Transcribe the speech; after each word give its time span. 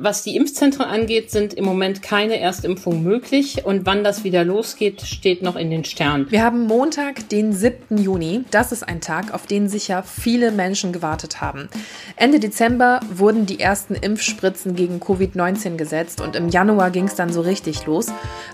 Was 0.00 0.22
die 0.22 0.36
Impfzentren 0.36 0.86
angeht, 0.86 1.30
sind 1.30 1.52
im 1.52 1.66
Moment 1.66 2.00
keine 2.00 2.40
Erstimpfungen 2.40 3.02
möglich 3.02 3.66
und 3.66 3.84
wann 3.84 4.02
das 4.02 4.24
wieder 4.24 4.42
losgeht, 4.42 5.02
steht 5.02 5.42
noch 5.42 5.54
in 5.54 5.68
den 5.68 5.84
Sternen. 5.84 6.30
Wir 6.30 6.42
haben 6.42 6.66
Montag, 6.66 7.28
den 7.28 7.52
7. 7.52 7.98
Juni. 7.98 8.46
Das 8.50 8.72
ist 8.72 8.88
ein 8.88 9.02
Tag, 9.02 9.34
auf 9.34 9.46
den 9.46 9.68
sicher 9.68 10.02
viele 10.02 10.50
Menschen 10.50 10.94
gewartet 10.94 11.42
haben. 11.42 11.68
Ende 12.16 12.40
Dezember 12.40 13.00
wurden 13.12 13.44
die 13.44 13.60
ersten 13.60 13.94
Impfspritzen 13.94 14.76
gegen 14.76 14.98
Covid-19 14.98 15.76
gesetzt 15.76 16.22
und 16.22 16.36
im 16.36 16.48
Januar 16.48 16.90
ging 16.90 17.04
es 17.04 17.14
dann 17.14 17.30
so 17.30 17.42
richtig 17.42 17.84
los. 17.84 18.06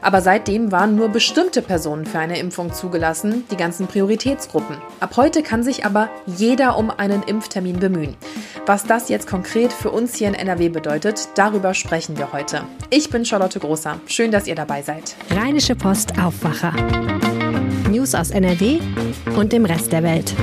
Aber 0.02 0.22
seitdem 0.22 0.72
waren 0.72 0.96
nur 0.96 1.08
bestimmte 1.08 1.62
Personen 1.62 2.04
für 2.04 2.18
eine 2.18 2.40
Impfung 2.40 2.72
zugelassen, 2.72 3.44
die 3.52 3.56
ganzen 3.56 3.86
Prioritätsgruppen. 3.86 4.78
Ab 4.98 5.16
heute 5.16 5.44
kann 5.44 5.62
sich 5.62 5.86
aber 5.86 6.10
jeder 6.26 6.76
um 6.76 6.90
einen 6.90 7.22
Impftermin 7.22 7.78
bemühen. 7.78 8.16
Was 8.66 8.84
das 8.84 9.08
jetzt 9.08 9.28
konkret 9.28 9.72
für 9.72 9.92
uns 9.92 10.16
hier 10.16 10.26
in 10.26 10.34
NRW 10.34 10.68
bedeutet, 10.68 11.27
darüber 11.34 11.74
sprechen 11.74 12.16
wir 12.16 12.32
heute. 12.32 12.62
Ich 12.90 13.10
bin 13.10 13.24
Charlotte 13.24 13.58
Großer. 13.58 14.00
Schön, 14.06 14.30
dass 14.30 14.46
ihr 14.46 14.54
dabei 14.54 14.82
seid. 14.82 15.16
Rheinische 15.30 15.74
Post 15.74 16.18
Aufwacher. 16.18 16.72
News 17.90 18.14
aus 18.14 18.30
NRW 18.30 18.78
und 19.36 19.52
dem 19.52 19.64
Rest 19.64 19.92
der 19.92 20.02
Welt. 20.02 20.34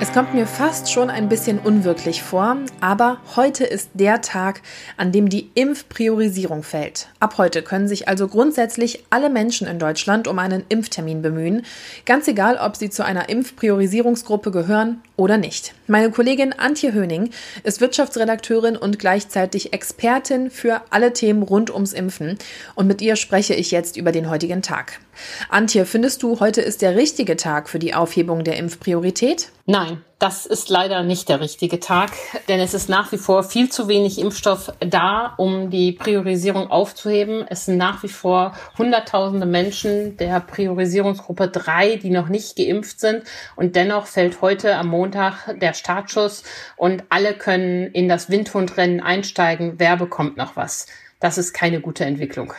Es 0.00 0.12
kommt 0.12 0.32
mir 0.32 0.46
fast 0.46 0.92
schon 0.92 1.10
ein 1.10 1.28
bisschen 1.28 1.58
unwirklich 1.58 2.22
vor, 2.22 2.56
aber 2.80 3.18
heute 3.34 3.64
ist 3.64 3.90
der 3.94 4.20
Tag, 4.20 4.62
an 4.96 5.10
dem 5.10 5.28
die 5.28 5.50
Impfpriorisierung 5.54 6.62
fällt. 6.62 7.08
Ab 7.18 7.36
heute 7.36 7.62
können 7.62 7.88
sich 7.88 8.06
also 8.06 8.28
grundsätzlich 8.28 9.04
alle 9.10 9.28
Menschen 9.28 9.66
in 9.66 9.80
Deutschland 9.80 10.28
um 10.28 10.38
einen 10.38 10.62
Impftermin 10.68 11.20
bemühen, 11.20 11.66
ganz 12.06 12.28
egal, 12.28 12.58
ob 12.58 12.76
sie 12.76 12.90
zu 12.90 13.04
einer 13.04 13.28
Impfpriorisierungsgruppe 13.28 14.52
gehören 14.52 15.02
oder 15.16 15.36
nicht. 15.36 15.74
Meine 15.88 16.12
Kollegin 16.12 16.52
Antje 16.52 16.92
Höning 16.92 17.30
ist 17.64 17.80
Wirtschaftsredakteurin 17.80 18.76
und 18.76 19.00
gleichzeitig 19.00 19.72
Expertin 19.72 20.52
für 20.52 20.80
alle 20.90 21.12
Themen 21.12 21.42
rund 21.42 21.72
ums 21.72 21.92
Impfen 21.92 22.38
und 22.76 22.86
mit 22.86 23.02
ihr 23.02 23.16
spreche 23.16 23.54
ich 23.54 23.72
jetzt 23.72 23.96
über 23.96 24.12
den 24.12 24.30
heutigen 24.30 24.62
Tag. 24.62 25.00
Antje, 25.48 25.86
findest 25.86 26.22
du, 26.22 26.38
heute 26.38 26.60
ist 26.60 26.82
der 26.82 26.94
richtige 26.94 27.36
Tag 27.36 27.68
für 27.68 27.80
die 27.80 27.94
Aufhebung 27.94 28.44
der 28.44 28.58
Impfpriorität? 28.58 29.50
Nein, 29.70 30.02
das 30.18 30.46
ist 30.46 30.70
leider 30.70 31.02
nicht 31.02 31.28
der 31.28 31.40
richtige 31.42 31.78
Tag, 31.78 32.12
denn 32.48 32.58
es 32.58 32.72
ist 32.72 32.88
nach 32.88 33.12
wie 33.12 33.18
vor 33.18 33.42
viel 33.42 33.68
zu 33.68 33.86
wenig 33.86 34.18
Impfstoff 34.18 34.72
da, 34.80 35.34
um 35.36 35.68
die 35.68 35.92
Priorisierung 35.92 36.70
aufzuheben. 36.70 37.44
Es 37.50 37.66
sind 37.66 37.76
nach 37.76 38.02
wie 38.02 38.08
vor 38.08 38.54
Hunderttausende 38.78 39.44
Menschen 39.44 40.16
der 40.16 40.40
Priorisierungsgruppe 40.40 41.48
3, 41.48 41.96
die 41.96 42.08
noch 42.08 42.30
nicht 42.30 42.56
geimpft 42.56 42.98
sind. 42.98 43.24
Und 43.56 43.76
dennoch 43.76 44.06
fällt 44.06 44.40
heute 44.40 44.74
am 44.74 44.86
Montag 44.86 45.54
der 45.60 45.74
Startschuss 45.74 46.44
und 46.78 47.04
alle 47.10 47.34
können 47.34 47.88
in 47.88 48.08
das 48.08 48.30
Windhundrennen 48.30 49.02
einsteigen. 49.02 49.74
Wer 49.76 49.98
bekommt 49.98 50.38
noch 50.38 50.56
was? 50.56 50.86
Das 51.20 51.36
ist 51.36 51.52
keine 51.52 51.80
gute 51.80 52.04
Entwicklung. 52.04 52.52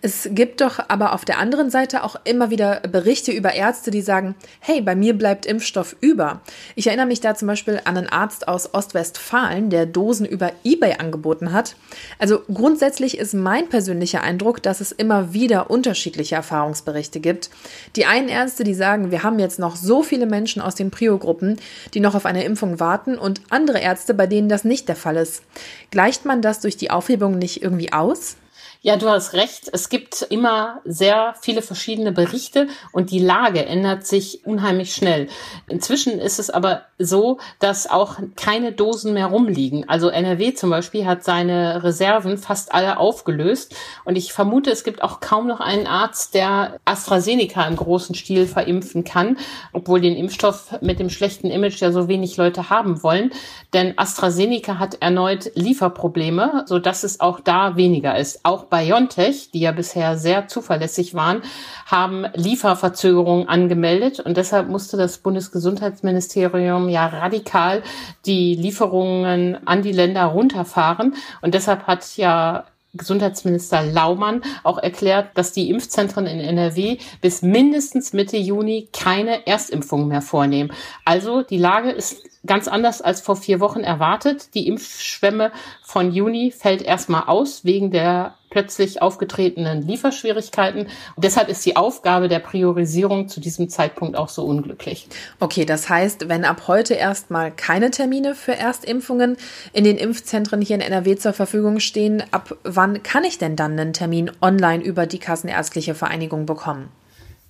Es 0.00 0.28
gibt 0.32 0.60
doch 0.60 0.80
aber 0.88 1.12
auf 1.12 1.24
der 1.24 1.38
anderen 1.38 1.70
Seite 1.70 2.02
auch 2.02 2.16
immer 2.24 2.50
wieder 2.50 2.80
Berichte 2.80 3.30
über 3.30 3.54
Ärzte, 3.54 3.92
die 3.92 4.00
sagen, 4.00 4.34
hey, 4.58 4.80
bei 4.80 4.96
mir 4.96 5.16
bleibt 5.16 5.46
Impfstoff 5.46 5.94
über. 6.00 6.40
Ich 6.74 6.88
erinnere 6.88 7.06
mich 7.06 7.20
da 7.20 7.36
zum 7.36 7.46
Beispiel 7.46 7.80
an 7.84 7.96
einen 7.96 8.08
Arzt 8.08 8.48
aus 8.48 8.74
Ostwestfalen, 8.74 9.70
der 9.70 9.86
Dosen 9.86 10.26
über 10.26 10.50
eBay 10.64 10.94
angeboten 10.98 11.52
hat. 11.52 11.76
Also 12.18 12.40
grundsätzlich 12.52 13.18
ist 13.18 13.34
mein 13.34 13.68
persönlicher 13.68 14.22
Eindruck, 14.22 14.64
dass 14.64 14.80
es 14.80 14.90
immer 14.90 15.32
wieder 15.32 15.70
unterschiedliche 15.70 16.34
Erfahrungsberichte 16.34 17.20
gibt. 17.20 17.50
Die 17.94 18.06
einen 18.06 18.28
Ärzte, 18.28 18.64
die 18.64 18.74
sagen, 18.74 19.12
wir 19.12 19.22
haben 19.22 19.38
jetzt 19.38 19.60
noch 19.60 19.76
so 19.76 20.02
viele 20.02 20.26
Menschen 20.26 20.60
aus 20.60 20.74
den 20.74 20.90
Prio-Gruppen, 20.90 21.60
die 21.94 22.00
noch 22.00 22.16
auf 22.16 22.26
eine 22.26 22.42
Impfung 22.42 22.80
warten 22.80 23.16
und 23.16 23.42
andere 23.50 23.78
Ärzte, 23.78 24.12
bei 24.12 24.26
denen 24.26 24.48
das 24.48 24.64
nicht 24.64 24.88
der 24.88 24.96
Fall 24.96 25.16
ist. 25.16 25.44
Gleicht 25.92 26.24
man 26.24 26.42
das 26.42 26.58
durch 26.58 26.76
die 26.76 26.90
Aufhebung 26.90 27.38
nicht 27.38 27.62
irgendwie 27.62 27.91
aus? 27.92 28.36
Ja, 28.84 28.96
du 28.96 29.08
hast 29.08 29.34
recht. 29.34 29.70
Es 29.72 29.90
gibt 29.90 30.22
immer 30.22 30.80
sehr 30.84 31.36
viele 31.40 31.62
verschiedene 31.62 32.10
Berichte 32.10 32.66
und 32.90 33.12
die 33.12 33.20
Lage 33.20 33.64
ändert 33.64 34.04
sich 34.04 34.44
unheimlich 34.44 34.92
schnell. 34.92 35.28
Inzwischen 35.68 36.18
ist 36.18 36.40
es 36.40 36.50
aber 36.50 36.82
so, 36.98 37.38
dass 37.60 37.88
auch 37.88 38.16
keine 38.34 38.72
Dosen 38.72 39.14
mehr 39.14 39.26
rumliegen. 39.26 39.88
Also 39.88 40.08
NRW 40.08 40.54
zum 40.54 40.70
Beispiel 40.70 41.06
hat 41.06 41.22
seine 41.22 41.84
Reserven 41.84 42.38
fast 42.38 42.74
alle 42.74 42.98
aufgelöst 42.98 43.72
und 44.04 44.16
ich 44.16 44.32
vermute, 44.32 44.72
es 44.72 44.82
gibt 44.82 45.04
auch 45.04 45.20
kaum 45.20 45.46
noch 45.46 45.60
einen 45.60 45.86
Arzt, 45.86 46.34
der 46.34 46.80
AstraZeneca 46.84 47.64
im 47.68 47.76
großen 47.76 48.16
Stil 48.16 48.48
verimpfen 48.48 49.04
kann, 49.04 49.38
obwohl 49.72 50.00
den 50.00 50.16
Impfstoff 50.16 50.80
mit 50.80 50.98
dem 50.98 51.08
schlechten 51.08 51.50
Image 51.50 51.80
ja 51.80 51.92
so 51.92 52.08
wenig 52.08 52.36
Leute 52.36 52.68
haben 52.68 53.04
wollen. 53.04 53.30
Denn 53.74 53.96
AstraZeneca 53.96 54.80
hat 54.80 54.96
erneut 55.00 55.52
Lieferprobleme, 55.54 56.64
so 56.66 56.80
dass 56.80 57.04
es 57.04 57.20
auch 57.20 57.38
da 57.38 57.76
weniger 57.76 58.18
ist. 58.18 58.44
Auch 58.44 58.71
BioNTech, 58.72 59.50
die 59.52 59.60
ja 59.60 59.72
bisher 59.72 60.16
sehr 60.16 60.48
zuverlässig 60.48 61.14
waren, 61.14 61.42
haben 61.84 62.26
Lieferverzögerungen 62.34 63.46
angemeldet 63.46 64.18
und 64.18 64.38
deshalb 64.38 64.68
musste 64.68 64.96
das 64.96 65.18
Bundesgesundheitsministerium 65.18 66.88
ja 66.88 67.06
radikal 67.06 67.82
die 68.24 68.54
Lieferungen 68.54 69.58
an 69.68 69.82
die 69.82 69.92
Länder 69.92 70.24
runterfahren 70.24 71.14
und 71.42 71.52
deshalb 71.52 71.86
hat 71.86 72.16
ja 72.16 72.64
Gesundheitsminister 72.94 73.82
Laumann 73.82 74.42
auch 74.64 74.78
erklärt, 74.78 75.30
dass 75.34 75.52
die 75.52 75.70
Impfzentren 75.70 76.26
in 76.26 76.40
NRW 76.40 76.98
bis 77.22 77.40
mindestens 77.40 78.12
Mitte 78.12 78.36
Juni 78.36 78.88
keine 78.92 79.46
Erstimpfungen 79.46 80.08
mehr 80.08 80.20
vornehmen. 80.20 80.72
Also 81.04 81.42
die 81.42 81.56
Lage 81.56 81.90
ist 81.90 82.31
ganz 82.46 82.68
anders 82.68 83.02
als 83.02 83.20
vor 83.20 83.36
vier 83.36 83.60
Wochen 83.60 83.80
erwartet. 83.80 84.54
Die 84.54 84.66
Impfschwemme 84.66 85.52
von 85.82 86.12
Juni 86.12 86.50
fällt 86.50 86.82
erstmal 86.82 87.24
aus 87.24 87.64
wegen 87.64 87.90
der 87.90 88.34
plötzlich 88.50 89.00
aufgetretenen 89.00 89.86
Lieferschwierigkeiten. 89.86 90.82
Und 90.82 91.24
deshalb 91.24 91.48
ist 91.48 91.64
die 91.64 91.76
Aufgabe 91.76 92.28
der 92.28 92.38
Priorisierung 92.38 93.28
zu 93.28 93.40
diesem 93.40 93.70
Zeitpunkt 93.70 94.14
auch 94.14 94.28
so 94.28 94.44
unglücklich. 94.44 95.08
Okay, 95.40 95.64
das 95.64 95.88
heißt, 95.88 96.28
wenn 96.28 96.44
ab 96.44 96.64
heute 96.68 96.94
erstmal 96.94 97.50
keine 97.50 97.90
Termine 97.90 98.34
für 98.34 98.54
Erstimpfungen 98.54 99.38
in 99.72 99.84
den 99.84 99.96
Impfzentren 99.96 100.60
hier 100.60 100.76
in 100.76 100.82
NRW 100.82 101.16
zur 101.16 101.32
Verfügung 101.32 101.80
stehen, 101.80 102.22
ab 102.30 102.54
wann 102.62 103.02
kann 103.02 103.24
ich 103.24 103.38
denn 103.38 103.56
dann 103.56 103.78
einen 103.78 103.94
Termin 103.94 104.30
online 104.42 104.84
über 104.84 105.06
die 105.06 105.18
Kassenärztliche 105.18 105.94
Vereinigung 105.94 106.44
bekommen? 106.44 106.90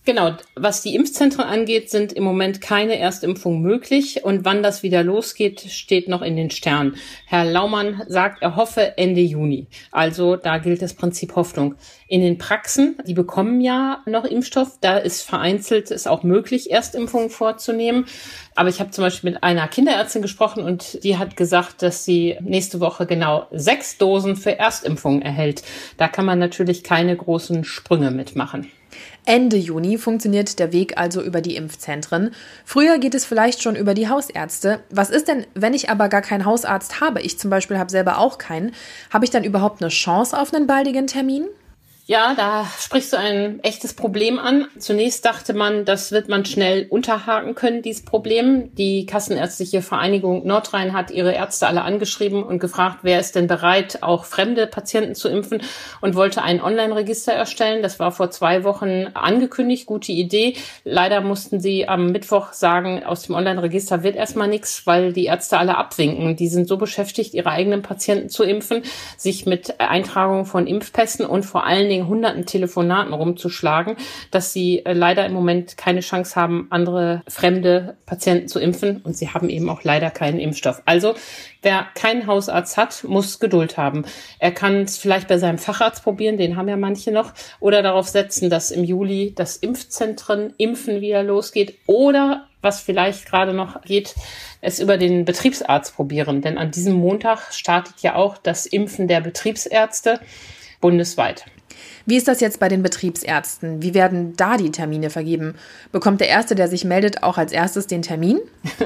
Genau, 0.05 0.33
was 0.57 0.83
die 0.83 0.97
Impfzentren 0.97 1.45
angeht, 1.45 1.89
sind 1.89 2.13
im 2.13 2.25
Moment 2.25 2.61
keine 2.61 2.99
Erstimpfungen 2.99 3.63
möglich 3.63 4.25
und 4.25 4.45
wann 4.45 4.65
das 4.65 4.83
wieder 4.83 5.05
losgeht, 5.05 5.61
steht 5.61 6.09
noch 6.09 6.23
in 6.23 6.35
den 6.35 6.51
Sternen. 6.51 6.97
Herr 7.25 7.45
Laumann 7.45 8.03
sagt, 8.09 8.43
er 8.43 8.57
hoffe 8.57 8.99
Ende 8.99 9.21
Juni. 9.21 9.69
Also 9.93 10.35
da 10.35 10.59
gilt 10.59 10.83
das 10.83 10.95
Prinzip 10.95 11.37
Hoffnung. 11.37 11.77
In 12.09 12.21
den 12.21 12.37
Praxen, 12.37 12.97
die 13.07 13.15
bekommen 13.15 13.61
ja 13.61 14.03
noch 14.05 14.25
Impfstoff, 14.25 14.77
da 14.81 14.99
ist 14.99 15.23
vereinzelt 15.23 15.93
es 15.93 16.09
auch 16.09 16.25
möglich, 16.25 16.73
Erstimpfungen 16.73 17.31
vorzunehmen. 17.31 18.07
Aber 18.57 18.71
ich 18.71 18.81
habe 18.81 18.91
zum 18.91 19.05
Beispiel 19.05 19.31
mit 19.31 19.45
einer 19.45 19.69
Kinderärztin 19.69 20.21
gesprochen 20.21 20.65
und 20.65 21.05
die 21.05 21.17
hat 21.17 21.37
gesagt, 21.37 21.81
dass 21.81 22.05
sie 22.05 22.37
nächste 22.41 22.81
Woche 22.81 23.07
genau 23.07 23.47
sechs 23.53 23.99
Dosen 23.99 24.35
für 24.35 24.59
Erstimpfungen 24.59 25.23
erhält. 25.23 25.63
Da 25.97 26.09
kann 26.09 26.25
man 26.25 26.41
natürlich 26.41 26.83
keine 26.83 27.17
großen 27.17 27.63
Sprünge 27.63 28.11
mitmachen. 28.11 28.67
Ende 29.25 29.57
Juni 29.57 29.99
funktioniert 29.99 30.59
der 30.59 30.73
Weg 30.73 30.99
also 30.99 31.23
über 31.23 31.41
die 31.41 31.57
Impfzentren. 31.57 32.33
Früher 32.65 32.99
geht 32.99 33.15
es 33.15 33.25
vielleicht 33.25 33.63
schon 33.63 33.77
über 33.77 33.95
die 33.95 34.09
Hausärzte. 34.09 34.81
Was 34.91 35.11
ist 35.11 35.29
denn, 35.29 35.47
wenn 35.55 35.75
ich 35.75 35.91
aber 35.91 36.09
gar 36.09 36.23
keinen 36.23 36.45
Hausarzt 36.45 37.01
habe? 37.01 37.21
Ich 37.21 37.39
zum 37.39 37.51
Beispiel 37.51 37.79
habe 37.79 37.91
selber 37.91 38.19
auch 38.19 38.39
keinen. 38.39 38.73
Habe 39.11 39.25
ich 39.25 39.31
dann 39.31 39.45
überhaupt 39.45 39.83
eine 39.83 39.91
Chance 39.91 40.39
auf 40.39 40.53
einen 40.53 40.67
baldigen 40.67 41.07
Termin? 41.07 41.47
Ja, 42.05 42.35
da 42.35 42.67
sprichst 42.81 43.13
du 43.13 43.17
ein 43.17 43.61
echtes 43.63 43.95
Problem 43.95 44.41
an. 44.41 44.67
Zunächst 44.77 45.25
dachte 45.25 45.55
man, 45.55 45.85
das 45.85 46.11
wird 46.11 46.29
man 46.29 46.45
schnell 46.45 46.89
unterhaken 46.91 47.55
können, 47.55 47.81
dieses 47.81 48.05
Problem. 48.05 48.75
Die 48.75 49.07
Kassenärztliche 49.07 49.83
Vereinigung 49.83 50.45
Nordrhein 50.45 50.95
hat 50.95 51.13
ihre 51.13 51.33
Ärzte 51.33 51.69
alle 51.69 51.83
angeschrieben 51.83 52.43
und 52.43 52.59
gefragt, 52.59 52.99
wer 53.03 53.21
ist 53.21 53.37
denn 53.37 53.47
bereit, 53.47 54.03
auch 54.03 54.25
fremde 54.25 54.67
Patienten 54.67 55.15
zu 55.15 55.29
impfen 55.29 55.63
und 56.01 56.17
wollte 56.17 56.43
ein 56.43 56.61
Online-Register 56.61 57.35
erstellen. 57.35 57.85
Das 57.85 58.01
war 58.01 58.11
vor 58.11 58.33
zwei 58.33 58.65
Wochen 58.65 59.07
angekündigt, 59.15 59.87
gute 59.87 60.11
Idee. 60.11 60.57
Leider 60.83 61.21
mussten 61.21 61.61
sie 61.61 61.87
am 61.87 62.11
Mittwoch 62.11 62.53
sagen, 62.53 63.05
aus 63.05 63.23
dem 63.23 63.37
Online-Register 63.37 64.03
wird 64.03 64.17
erstmal 64.17 64.49
nichts, 64.49 64.89
weil 64.89 65.13
die 65.13 65.27
Ärzte 65.27 65.57
alle 65.57 65.79
abwinken. 65.79 66.35
Die 66.35 66.49
sind 66.49 66.67
so 66.67 66.79
beschäftigt, 66.79 67.33
ihre 67.33 67.51
eigenen 67.51 67.83
Patienten 67.83 68.29
zu 68.29 68.43
impfen, 68.43 68.83
sich 69.17 69.47
mit 69.47 69.79
Eintragung 69.79 70.47
von 70.47 70.67
Impfpässen 70.67 71.25
und 71.25 71.45
vor 71.45 71.65
allen 71.65 71.92
ständigen 71.93 72.09
hunderten 72.09 72.47
Telefonaten 72.47 73.13
rumzuschlagen, 73.13 73.97
dass 74.31 74.53
sie 74.53 74.85
äh, 74.85 74.95
leider 74.95 75.27
im 75.27 75.35
Moment 75.35 75.77
keine 75.77 76.01
Chance 76.01 76.37
haben, 76.37 76.67
andere 76.71 77.23
fremde 77.29 77.97
Patienten 78.07 78.49
zu 78.49 78.59
impfen 78.59 79.03
und 79.03 79.17
sie 79.17 79.29
haben 79.29 79.51
eben 79.51 79.69
auch 79.69 79.83
leider 79.85 80.11
keinen 80.11 80.39
Impfstoff. 80.39 80.83
Also 80.87 81.15
wer 81.61 81.87
keinen 81.95 82.27
Hausarzt 82.27 82.79
hat, 82.79 83.05
muss 83.05 83.41
Geduld 83.41 83.77
haben. 83.77 84.05
Er 84.39 84.53
kann 84.53 84.83
es 84.83 84.97
vielleicht 84.97 85.29
bei 85.29 85.37
seinem 85.37 85.59
Facharzt 85.59 86.03
probieren, 86.03 86.39
den 86.39 86.57
haben 86.57 86.69
ja 86.69 86.77
manche 86.77 87.13
noch, 87.13 87.33
oder 87.61 87.83
darauf 87.83 88.09
setzen, 88.09 88.49
dass 88.49 88.71
im 88.71 88.85
Juli 88.85 89.35
das 89.37 89.57
Impfzentren 89.57 90.55
Impfen 90.57 91.03
wieder 91.03 91.23
losgeht 91.23 91.79
oder 91.87 92.47
was 92.63 92.81
vielleicht 92.81 93.27
gerade 93.27 93.53
noch 93.53 93.83
geht, 93.83 94.15
es 94.61 94.79
über 94.79 94.97
den 94.97 95.25
Betriebsarzt 95.25 95.97
probieren. 95.97 96.41
Denn 96.41 96.59
an 96.59 96.71
diesem 96.71 96.95
Montag 96.95 97.53
startet 97.53 97.97
ja 98.03 98.15
auch 98.15 98.39
das 98.39 98.67
Impfen 98.67 99.09
der 99.09 99.21
Betriebsärzte 99.21 100.21
bundesweit. 100.83 101.47
Wie 102.05 102.17
ist 102.17 102.29
das 102.29 102.41
jetzt 102.41 102.61
bei 102.61 102.69
den 102.69 102.83
Betriebsärzten? 102.83 103.83
Wie 103.83 103.95
werden 103.95 104.35
da 104.37 104.59
die 104.59 104.71
Termine 104.71 105.09
vergeben? 105.09 105.55
Bekommt 105.93 106.21
der 106.21 106.29
Erste, 106.29 106.55
der 106.55 106.69
sich 106.69 106.85
meldet, 106.85 107.23
auch 107.23 107.39
als 107.39 107.53
erstes 107.53 107.87
den 107.87 108.03
Termin? 108.03 108.41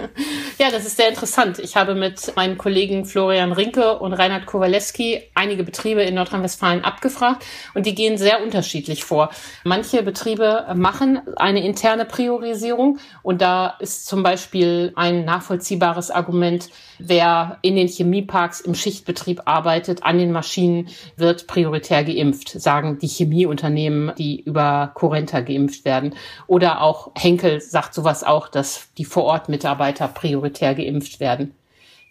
Ja, 0.59 0.71
das 0.71 0.87
ist 0.87 0.97
sehr 0.97 1.11
interessant. 1.11 1.59
Ich 1.59 1.77
habe 1.77 1.95
mit 1.95 2.35
meinen 2.35 2.57
Kollegen 2.57 3.05
Florian 3.05 3.53
Rinke 3.53 3.99
und 3.99 4.15
Reinhard 4.15 4.47
Kowalewski 4.47 5.21
einige 5.35 5.65
Betriebe 5.65 6.03
in 6.03 6.15
Nordrhein-Westfalen 6.15 6.83
abgefragt 6.83 7.45
und 7.75 7.85
die 7.85 7.95
gehen 7.95 8.17
sehr 8.17 8.43
unterschiedlich 8.43 9.05
vor. 9.05 9.29
Manche 9.65 10.03
Betriebe 10.03 10.65
machen 10.75 11.21
eine 11.37 11.63
interne 11.63 12.07
Priorisierung 12.07 12.99
und 13.23 13.43
da 13.43 13.77
ist 13.81 14.07
zum 14.07 14.23
Beispiel 14.23 14.95
ein 14.97 15.27
nachvollziehbares 15.27 16.11
Argument, 16.11 16.71
wer 16.99 17.59
in 17.61 17.77
den 17.77 17.89
Chemieparks 17.89 18.61
im 18.61 18.75
Schichtbetrieb 18.75 19.43
arbeitet, 19.45 20.05
an 20.05 20.17
den 20.17 20.33
Maschinen, 20.33 20.89
wird 21.17 21.47
prioritär 21.47 22.03
geimpft, 22.03 22.49
sagen 22.49 22.99
die 22.99 23.09
Chemieunternehmen, 23.09 24.13
die 24.17 24.41
über 24.41 24.93
Corenta 24.95 25.41
geimpft 25.41 25.85
werden. 25.85 26.15
Oder 26.47 26.81
auch 26.81 27.11
Henkel 27.15 27.61
sagt 27.61 27.93
sowas 27.93 28.25
auch, 28.25 28.49
dass 28.49 28.89
die 28.97 29.05
Vorortmitarbeiter 29.05 30.09
prioritär 30.47 30.75
geimpft 30.75 31.21
werden. 31.21 31.55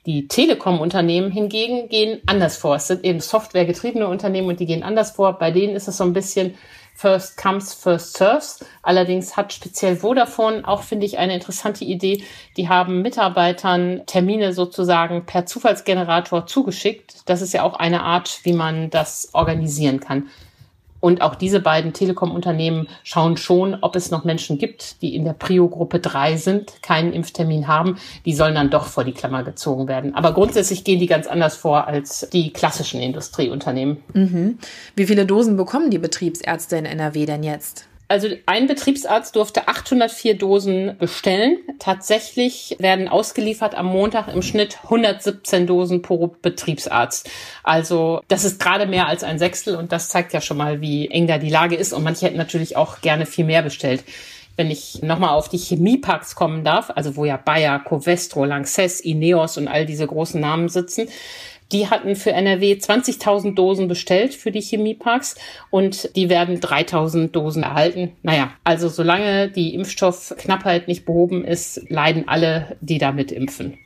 Die 0.06 0.28
Telekom-Unternehmen 0.28 1.32
hingegen 1.32 1.90
gehen 1.90 2.22
anders 2.28 2.58
vor. 2.58 2.76
Es 2.76 2.88
sind 2.88 3.04
eben 3.04 3.20
softwaregetriebene 3.20 4.08
Unternehmen 4.08 4.50
und 4.50 4.60
die 4.60 4.68
gehen 4.68 4.84
anders 4.84 5.12
vor. 5.12 5.40
Bei 5.40 5.50
denen 5.50 5.76
ist 5.76 5.88
es 5.88 5.98
so 5.98 6.04
ein 6.04 6.14
bisschen, 6.14 6.56
First 6.98 7.38
Comes, 7.38 7.74
First 7.74 8.16
Serves. 8.16 8.64
Allerdings 8.82 9.36
hat 9.36 9.52
speziell 9.52 9.98
Vodafone 9.98 10.66
auch, 10.66 10.84
finde 10.84 11.06
ich, 11.06 11.18
eine 11.18 11.34
interessante 11.34 11.84
Idee. 11.84 12.24
Die 12.56 12.70
haben 12.70 13.02
Mitarbeitern 13.02 14.04
Termine 14.06 14.54
sozusagen 14.54 15.26
per 15.26 15.46
Zufallsgenerator 15.46 16.46
zugeschickt. 16.46 17.24
Das 17.26 17.42
ist 17.42 17.54
ja 17.54 17.64
auch 17.64 17.74
eine 17.74 18.04
Art, 18.04 18.40
wie 18.44 18.54
man 18.54 18.92
das 18.92 19.30
organisieren 19.34 20.00
kann. 20.00 20.30
Und 21.06 21.22
auch 21.22 21.36
diese 21.36 21.60
beiden 21.60 21.94
Telekom-Unternehmen 21.94 22.88
schauen 23.04 23.38
schon, 23.38 23.78
ob 23.82 23.96
es 23.96 24.10
noch 24.10 24.24
Menschen 24.24 24.58
gibt, 24.58 25.04
die 25.04 25.14
in 25.14 25.24
der 25.24 25.34
Prio-Gruppe 25.34 26.00
3 26.00 26.36
sind, 26.36 26.82
keinen 26.82 27.14
Impftermin 27.14 27.68
haben. 27.68 28.00
Die 28.26 28.34
sollen 28.34 28.56
dann 28.56 28.72
doch 28.72 28.86
vor 28.86 29.04
die 29.04 29.12
Klammer 29.12 29.44
gezogen 29.44 29.88
werden. 29.88 30.16
Aber 30.16 30.34
grundsätzlich 30.34 30.84
gehen 30.84 31.00
die 31.00 31.06
ganz 31.06 31.28
anders 31.28 31.58
vor 31.58 31.86
als 31.86 32.28
die 32.34 32.52
klassischen 32.52 33.02
Industrieunternehmen. 33.02 33.98
Mhm. 34.14 34.58
Wie 34.96 35.06
viele 35.06 35.28
Dosen 35.28 35.58
bekommen 35.58 35.92
die 35.92 36.00
Betriebsärzte 36.00 36.78
in 36.78 36.86
NRW 36.86 37.28
denn 37.28 37.44
jetzt? 37.44 37.86
Also 38.08 38.28
ein 38.46 38.68
Betriebsarzt 38.68 39.36
durfte 39.36 39.68
804 39.68 40.38
Dosen 40.38 40.96
bestellen. 41.00 41.58
Tatsächlich 41.80 42.76
werden 42.78 43.08
ausgeliefert 43.08 43.74
am 43.74 43.88
Montag 43.88 44.28
im 44.28 44.44
Schnitt 44.44 44.78
117 44.84 45.66
Dosen 45.66 46.04
pro 46.04 46.36
Betriebsarzt. 46.42 47.30
Also 47.64 48.22
das 48.28 48.46
ist 48.46 48.60
gerade 48.60 48.86
mehr 48.86 49.08
als 49.08 49.24
ein 49.24 49.40
Sechstel 49.40 49.76
und 49.76 49.92
das 49.92 50.10
zeigt 50.10 50.34
ja 50.34 50.42
schon 50.42 50.58
mal, 50.58 50.82
wie 50.82 51.10
eng 51.10 51.26
da 51.26 51.40
die 51.40 51.50
Lage 51.50 51.76
ist. 51.76 51.94
Und 51.94 52.04
manche 52.04 52.28
hätten 52.28 52.38
natürlich 52.38 52.78
auch 52.78 53.02
gerne 53.02 53.26
viel 53.26 53.46
mehr 53.46 53.64
bestellt. 53.64 54.04
Wenn 54.56 54.72
ich 54.72 55.02
nochmal 55.02 55.32
auf 55.32 55.50
die 55.50 55.58
Chemieparks 55.58 56.36
kommen 56.36 56.64
darf, 56.64 56.90
also 56.96 57.18
wo 57.18 57.26
ja 57.26 57.36
Bayer, 57.38 57.80
Covestro, 57.80 58.46
Lanxess, 58.46 59.02
Ineos 59.02 59.58
und 59.58 59.68
all 59.68 59.86
diese 59.86 60.08
großen 60.08 60.40
Namen 60.40 60.70
sitzen, 60.70 61.10
die 61.72 61.90
hatten 61.90 62.16
für 62.16 62.32
NRW 62.32 62.74
20.000 62.74 63.56
Dosen 63.56 63.88
bestellt 63.88 64.34
für 64.34 64.52
die 64.52 64.62
Chemieparks 64.62 65.36
und 65.72 66.16
die 66.16 66.30
werden 66.30 66.60
3.000 66.60 67.32
Dosen 67.32 67.64
erhalten. 67.64 68.12
Naja, 68.24 68.52
also 68.64 68.90
solange 68.90 69.50
die 69.50 69.74
Impfstoffknappheit 69.74 70.88
nicht 70.88 71.06
behoben 71.06 71.44
ist, 71.44 71.90
leiden 71.90 72.28
alle, 72.28 72.78
die 72.82 72.98
damit 72.98 73.32
impfen. 73.32 73.78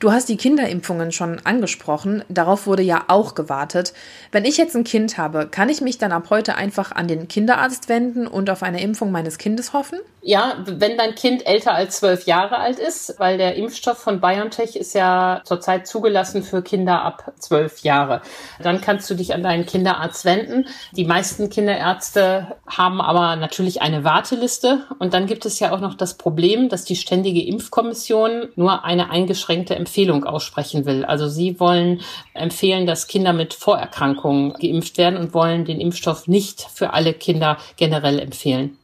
Du 0.00 0.12
hast 0.12 0.28
die 0.28 0.36
Kinderimpfungen 0.36 1.12
schon 1.12 1.40
angesprochen. 1.44 2.24
Darauf 2.28 2.66
wurde 2.66 2.82
ja 2.82 3.04
auch 3.08 3.34
gewartet. 3.34 3.92
Wenn 4.30 4.44
ich 4.44 4.56
jetzt 4.56 4.74
ein 4.76 4.84
Kind 4.84 5.18
habe, 5.18 5.48
kann 5.48 5.68
ich 5.68 5.80
mich 5.80 5.98
dann 5.98 6.12
ab 6.12 6.26
heute 6.30 6.56
einfach 6.56 6.92
an 6.92 7.08
den 7.08 7.28
Kinderarzt 7.28 7.88
wenden 7.88 8.26
und 8.26 8.50
auf 8.50 8.62
eine 8.62 8.82
Impfung 8.82 9.10
meines 9.12 9.38
Kindes 9.38 9.72
hoffen? 9.72 9.98
Ja, 10.24 10.58
wenn 10.66 10.96
dein 10.96 11.16
Kind 11.16 11.46
älter 11.46 11.74
als 11.74 11.98
zwölf 11.98 12.26
Jahre 12.26 12.58
alt 12.58 12.78
ist, 12.78 13.16
weil 13.18 13.38
der 13.38 13.56
Impfstoff 13.56 13.98
von 13.98 14.20
BioNTech 14.20 14.76
ist 14.76 14.94
ja 14.94 15.42
zurzeit 15.44 15.88
zugelassen 15.88 16.44
für 16.44 16.62
Kinder 16.62 17.02
ab 17.02 17.32
zwölf 17.40 17.80
Jahre. 17.80 18.22
Dann 18.62 18.80
kannst 18.80 19.10
du 19.10 19.14
dich 19.14 19.34
an 19.34 19.42
deinen 19.42 19.66
Kinderarzt 19.66 20.24
wenden. 20.24 20.66
Die 20.92 21.04
meisten 21.04 21.50
Kinderärzte 21.50 22.54
haben 22.68 23.00
aber 23.00 23.34
natürlich 23.34 23.82
eine 23.82 24.04
Warteliste. 24.04 24.84
Und 25.00 25.12
dann 25.12 25.26
gibt 25.26 25.44
es 25.44 25.58
ja 25.58 25.72
auch 25.72 25.80
noch 25.80 25.94
das 25.94 26.16
Problem, 26.16 26.68
dass 26.68 26.84
die 26.84 26.94
Ständige 26.94 27.44
Impfkommission 27.44 28.50
nur 28.54 28.84
eine 28.84 29.10
eingeschränkte 29.10 29.61
Empfehlung 29.70 30.24
aussprechen 30.24 30.84
will. 30.84 31.04
Also 31.04 31.28
sie 31.28 31.58
wollen 31.60 32.00
empfehlen, 32.34 32.86
dass 32.86 33.06
Kinder 33.06 33.32
mit 33.32 33.54
Vorerkrankungen 33.54 34.52
geimpft 34.54 34.98
werden 34.98 35.18
und 35.18 35.34
wollen 35.34 35.64
den 35.64 35.80
Impfstoff 35.80 36.28
nicht 36.28 36.62
für 36.72 36.92
alle 36.92 37.14
Kinder 37.14 37.56
generell 37.76 38.18
empfehlen. 38.18 38.78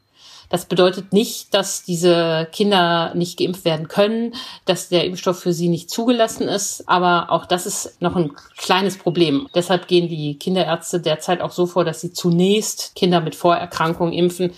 Das 0.50 0.64
bedeutet 0.64 1.12
nicht, 1.12 1.52
dass 1.52 1.84
diese 1.84 2.48
Kinder 2.52 3.12
nicht 3.14 3.38
geimpft 3.38 3.64
werden 3.64 3.88
können, 3.88 4.34
dass 4.64 4.88
der 4.88 5.04
Impfstoff 5.04 5.38
für 5.38 5.52
sie 5.52 5.68
nicht 5.68 5.90
zugelassen 5.90 6.48
ist. 6.48 6.88
Aber 6.88 7.30
auch 7.30 7.44
das 7.44 7.66
ist 7.66 8.00
noch 8.00 8.16
ein 8.16 8.32
kleines 8.56 8.96
Problem. 8.96 9.48
Deshalb 9.54 9.88
gehen 9.88 10.08
die 10.08 10.38
Kinderärzte 10.38 11.00
derzeit 11.00 11.42
auch 11.42 11.52
so 11.52 11.66
vor, 11.66 11.84
dass 11.84 12.00
sie 12.00 12.12
zunächst 12.12 12.94
Kinder 12.94 13.20
mit 13.20 13.34
Vorerkrankungen 13.34 14.14
impfen, 14.14 14.52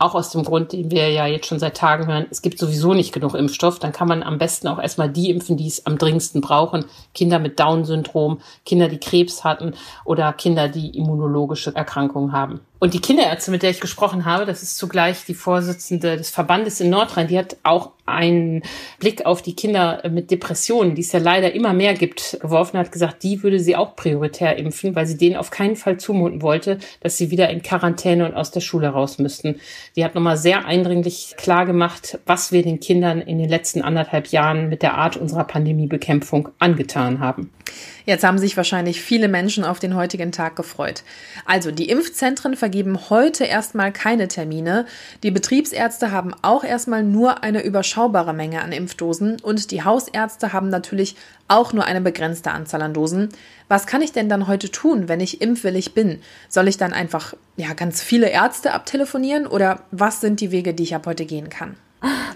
auch 0.00 0.14
aus 0.14 0.30
dem 0.30 0.44
Grund, 0.44 0.72
den 0.72 0.90
wir 0.90 1.10
ja 1.10 1.26
jetzt 1.26 1.46
schon 1.46 1.58
seit 1.58 1.76
Tagen 1.76 2.06
hören, 2.06 2.26
es 2.30 2.42
gibt 2.42 2.58
sowieso 2.58 2.94
nicht 2.94 3.12
genug 3.12 3.34
Impfstoff. 3.34 3.78
Dann 3.78 3.92
kann 3.92 4.08
man 4.08 4.22
am 4.22 4.38
besten 4.38 4.68
auch 4.68 4.78
erstmal 4.78 5.10
die 5.10 5.30
impfen, 5.30 5.56
die 5.56 5.66
es 5.66 5.84
am 5.86 5.98
dringendsten 5.98 6.40
brauchen. 6.40 6.86
Kinder 7.14 7.38
mit 7.38 7.60
Down-Syndrom, 7.60 8.40
Kinder, 8.64 8.88
die 8.88 8.98
Krebs 8.98 9.44
hatten 9.44 9.74
oder 10.04 10.32
Kinder, 10.32 10.68
die 10.68 10.96
immunologische 10.96 11.74
Erkrankungen 11.74 12.32
haben. 12.32 12.60
Und 12.80 12.94
die 12.94 13.00
Kinderärztin, 13.00 13.52
mit 13.52 13.62
der 13.62 13.68
ich 13.68 13.80
gesprochen 13.80 14.24
habe, 14.24 14.46
das 14.46 14.62
ist 14.62 14.78
zugleich 14.78 15.26
die 15.26 15.34
Vorsitzende 15.34 16.16
des 16.16 16.30
Verbandes 16.30 16.80
in 16.80 16.88
Nordrhein, 16.88 17.28
die 17.28 17.38
hat 17.38 17.58
auch 17.62 17.90
einen 18.06 18.62
Blick 18.98 19.26
auf 19.26 19.42
die 19.42 19.54
Kinder 19.54 20.02
mit 20.10 20.30
Depressionen, 20.30 20.94
die 20.94 21.02
es 21.02 21.12
ja 21.12 21.20
leider 21.20 21.52
immer 21.52 21.74
mehr 21.74 21.92
gibt, 21.92 22.38
geworfen, 22.40 22.78
hat 22.78 22.90
gesagt, 22.90 23.22
die 23.22 23.42
würde 23.42 23.60
sie 23.60 23.76
auch 23.76 23.96
prioritär 23.96 24.56
impfen, 24.56 24.94
weil 24.94 25.06
sie 25.06 25.18
denen 25.18 25.36
auf 25.36 25.50
keinen 25.50 25.76
Fall 25.76 25.98
zumuten 25.98 26.42
wollte, 26.42 26.78
dass 27.00 27.18
sie 27.18 27.30
wieder 27.30 27.50
in 27.50 27.62
Quarantäne 27.62 28.26
und 28.26 28.34
aus 28.34 28.50
der 28.50 28.60
Schule 28.60 28.88
raus 28.88 29.18
müssten. 29.18 29.60
Die 29.94 30.04
hat 30.04 30.14
nochmal 30.14 30.38
sehr 30.38 30.64
eindringlich 30.64 31.34
klar 31.36 31.66
gemacht, 31.66 32.18
was 32.24 32.50
wir 32.50 32.62
den 32.62 32.80
Kindern 32.80 33.20
in 33.20 33.38
den 33.38 33.48
letzten 33.48 33.82
anderthalb 33.82 34.28
Jahren 34.28 34.70
mit 34.70 34.82
der 34.82 34.94
Art 34.94 35.18
unserer 35.18 35.44
Pandemiebekämpfung 35.44 36.48
angetan 36.58 37.20
haben. 37.20 37.50
Jetzt 38.06 38.24
haben 38.24 38.38
sich 38.38 38.56
wahrscheinlich 38.56 39.00
viele 39.00 39.28
Menschen 39.28 39.64
auf 39.64 39.78
den 39.78 39.94
heutigen 39.94 40.32
Tag 40.32 40.56
gefreut. 40.56 41.04
Also, 41.44 41.70
die 41.70 41.88
Impfzentren 41.88 42.56
vergeben 42.70 43.10
heute 43.10 43.42
erstmal 43.42 43.90
keine 43.90 44.28
Termine. 44.28 44.86
Die 45.24 45.32
Betriebsärzte 45.32 46.12
haben 46.12 46.32
auch 46.42 46.62
erstmal 46.62 47.02
nur 47.02 47.42
eine 47.42 47.64
überschaubare 47.64 48.32
Menge 48.32 48.62
an 48.62 48.70
Impfdosen 48.70 49.40
und 49.42 49.72
die 49.72 49.82
Hausärzte 49.82 50.52
haben 50.52 50.68
natürlich 50.68 51.16
auch 51.48 51.72
nur 51.72 51.84
eine 51.84 52.00
begrenzte 52.00 52.52
Anzahl 52.52 52.82
an 52.82 52.94
Dosen. 52.94 53.30
Was 53.66 53.88
kann 53.88 54.02
ich 54.02 54.12
denn 54.12 54.28
dann 54.28 54.46
heute 54.46 54.70
tun, 54.70 55.08
wenn 55.08 55.18
ich 55.18 55.42
impfwillig 55.42 55.94
bin? 55.94 56.20
Soll 56.48 56.68
ich 56.68 56.76
dann 56.76 56.92
einfach 56.92 57.34
ja 57.56 57.74
ganz 57.74 58.02
viele 58.02 58.28
Ärzte 58.28 58.72
abtelefonieren 58.72 59.48
oder 59.48 59.82
was 59.90 60.20
sind 60.20 60.40
die 60.40 60.52
Wege, 60.52 60.72
die 60.72 60.84
ich 60.84 60.94
ab 60.94 61.06
heute 61.06 61.26
gehen 61.26 61.48
kann? 61.48 61.74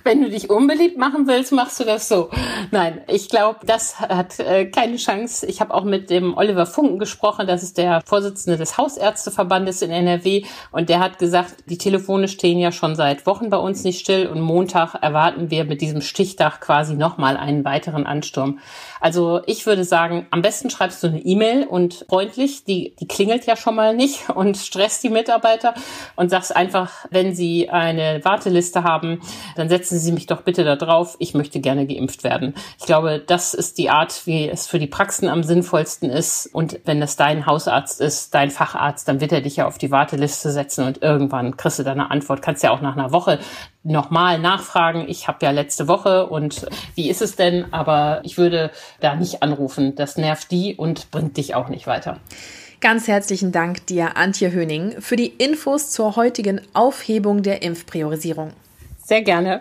Wenn 0.05 0.21
du 0.21 0.29
dich 0.29 0.51
unbeliebt 0.51 0.99
machen 0.99 1.27
willst, 1.27 1.53
machst 1.53 1.81
du 1.81 1.85
das 1.85 2.09
so. 2.09 2.29
Nein, 2.71 3.01
ich 3.09 3.29
glaube, 3.31 3.61
das 3.65 3.99
hat 4.01 4.39
äh, 4.39 4.67
keine 4.67 4.97
Chance. 4.97 5.47
Ich 5.47 5.61
habe 5.61 5.73
auch 5.73 5.85
mit 5.85 6.11
dem 6.11 6.37
Oliver 6.37 6.67
Funken 6.67 6.99
gesprochen, 6.99 7.47
das 7.47 7.63
ist 7.63 7.79
der 7.79 8.03
Vorsitzende 8.05 8.59
des 8.59 8.77
Hausärzteverbandes 8.77 9.81
in 9.81 9.91
NRW 9.91 10.45
und 10.71 10.91
der 10.91 11.01
hat 11.01 11.19
gesagt, 11.19 11.55
die 11.67 11.79
Telefone 11.79 12.29
stehen 12.29 12.59
ja 12.59 12.73
schon 12.73 12.97
seit 12.97 13.27
Wochen 13.27 13.49
bei 13.49 13.57
uns 13.57 13.85
nicht 13.85 14.01
still 14.01 14.27
und 14.27 14.41
Montag 14.41 14.95
erwarten 15.01 15.51
wir 15.51 15.65
mit 15.65 15.81
diesem 15.81 16.03
Stichtag 16.03 16.61
quasi 16.61 16.95
nochmal 16.95 17.37
einen 17.37 17.65
weiteren 17.65 18.07
Ansturm. 18.07 18.59
Also 19.01 19.43
ich 19.47 19.67
würde 19.67 19.85
sagen, 19.85 20.27
am 20.31 20.41
besten 20.41 20.71
schreibst 20.71 21.03
du 21.03 21.09
eine 21.09 21.21
E-Mail 21.21 21.67
und 21.67 22.07
freundlich, 22.09 22.65
die, 22.65 22.97
die 22.99 23.07
klingelt 23.07 23.45
ja 23.45 23.55
schon 23.55 23.75
mal 23.75 23.95
nicht 23.95 24.31
und 24.35 24.57
stresst 24.57 25.03
die 25.03 25.11
Mitarbeiter 25.11 25.75
und 26.17 26.31
sagst 26.31 26.55
einfach, 26.55 26.91
wenn 27.11 27.35
sie 27.35 27.69
eine 27.69 28.25
Warteliste 28.25 28.83
haben, 28.83 29.21
dann 29.57 29.69
setzen 29.69 29.99
Sie 29.99 30.13
mich 30.13 30.27
doch 30.27 30.43
bitte 30.43 30.65
da 30.65 30.77
drauf. 30.77 31.17
Ich 31.19 31.35
möchte 31.35 31.61
gerne 31.61 31.87
geimpft 31.87 32.25
werden. 32.25 32.55
Ich 32.79 32.87
glaube, 32.87 33.23
das 33.25 33.55
ist 33.55 33.79
die 33.79 33.91
Art, 33.91 34.27
wie 34.27 34.49
es 34.49 34.67
für 34.67 34.79
die 34.79 34.87
Praxen 34.87 35.29
am 35.29 35.43
sinnvollsten 35.43 36.11
ist. 36.11 36.47
Und 36.53 36.81
wenn 36.85 37.01
das 37.01 37.17
dein 37.17 37.47
Hausarzt 37.47 38.01
ist, 38.01 38.35
dein 38.35 38.51
Facharzt, 38.51 39.09
dann 39.09 39.21
wird 39.21 39.33
er 39.33 39.41
dich 39.41 39.57
ja 39.57 39.67
auf 39.67 39.79
die 39.79 39.91
Warteliste 39.91 40.51
setzen 40.51 40.85
und 40.85 41.03
irgendwann 41.03 41.57
kriegst 41.57 41.79
du 41.79 41.83
deine 41.83 42.11
Antwort. 42.11 42.43
Kannst 42.43 42.63
ja 42.63 42.71
auch 42.71 42.81
nach 42.81 42.97
einer 42.97 43.13
Woche 43.13 43.39
nochmal 43.83 44.39
nachfragen. 44.39 45.05
Ich 45.09 45.29
habe 45.29 45.39
ja 45.43 45.51
letzte 45.51 45.89
Woche 45.89 46.27
und 46.27 46.67
wie 46.95 47.11
ist 47.11 47.23
es 47.23 47.37
denn? 47.37 47.73
Aber 47.73 48.21
ich 48.25 48.39
würde 48.39 48.71
da 49.01 49.15
nicht 49.15 49.43
anrufen. 49.43 49.95
Das 49.95 50.17
nervt 50.17 50.51
die 50.51 50.75
und 50.75 51.11
bringt 51.11 51.37
dich 51.37 51.55
auch 51.55 51.69
nicht 51.69 51.87
weiter. 51.87 52.19
Ganz 52.81 53.09
herzlichen 53.09 53.51
Dank 53.51 53.87
dir, 53.87 54.17
Antje 54.17 54.53
Höning, 54.53 55.01
für 55.01 55.17
die 55.17 55.29
Infos 55.29 55.91
zur 55.91 56.17
heutigen 56.17 56.61
Aufhebung 56.75 57.43
der 57.43 57.63
Impfpriorisierung. 57.63 58.53
Sehr 59.05 59.21
gerne. 59.21 59.61